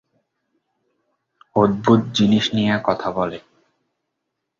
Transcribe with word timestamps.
অদ্ভুত 1.55 2.01
জিনিস 2.13 2.45
নিয়ে 2.53 2.73
কথা 2.83 3.07
বলে। 3.11 3.39